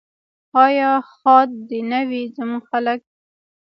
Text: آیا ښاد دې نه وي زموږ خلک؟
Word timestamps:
آیا 0.65 0.91
ښاد 1.13 1.49
دې 1.69 1.79
نه 1.91 1.99
وي 2.09 2.21
زموږ 2.35 2.61
خلک؟ 2.71 2.99